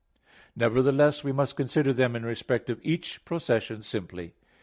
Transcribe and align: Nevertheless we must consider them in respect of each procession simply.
Nevertheless 0.55 1.23
we 1.23 1.31
must 1.31 1.55
consider 1.55 1.93
them 1.93 2.15
in 2.15 2.25
respect 2.25 2.71
of 2.71 2.79
each 2.83 3.23
procession 3.23 3.83
simply. 3.83 4.33